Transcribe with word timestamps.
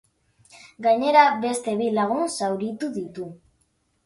Gainera, 0.85 1.25
beste 1.43 1.75
bi 1.83 1.91
lagun 1.99 2.27
zauritu 2.37 2.91
ditu. 2.97 3.29